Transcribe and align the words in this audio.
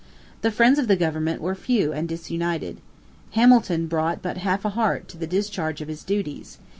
The 0.41 0.49
friends 0.49 0.79
of 0.79 0.87
the 0.87 0.95
government 0.95 1.41
were 1.41 1.53
few 1.53 1.93
and 1.93 2.09
disunited. 2.09 2.77
Hamilton 3.33 3.85
brought 3.85 4.23
but 4.23 4.37
half 4.37 4.65
a 4.65 4.69
heart 4.69 5.07
to 5.09 5.17
the 5.19 5.27
discharge 5.27 5.79
of 5.79 5.89
his 5.89 6.03
duties. 6.03 6.57